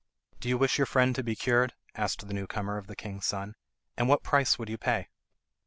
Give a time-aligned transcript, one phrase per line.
[0.39, 3.27] "Do you wish your friend to be cured?" asked the new comer of the king's
[3.27, 3.53] son.
[3.95, 5.09] "And what price would you pay?"